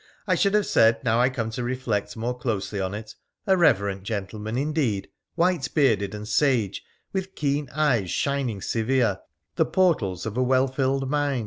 I 0.25 0.33
should 0.33 0.55
have 0.55 0.65
said, 0.65 1.03
now 1.03 1.19
I 1.19 1.29
come 1.29 1.51
to 1.51 1.61
reflect 1.61 2.17
more 2.17 2.35
closely 2.35 2.81
on 2.81 2.95
it, 2.95 3.13
a 3.45 3.55
reverent 3.55 4.01
gentleman, 4.01 4.57
indeed, 4.57 5.09
white 5.35 5.71
bearded 5.75 6.15
and 6.15 6.27
sage, 6.27 6.83
with 7.13 7.35
keen 7.35 7.69
eyes 7.69 8.09
shining 8.09 8.63
severe, 8.63 9.19
the 9.57 9.65
portals 9.67 10.25
of 10.25 10.35
a 10.37 10.41
well 10.41 10.67
filled 10.67 11.07
mind. 11.07 11.39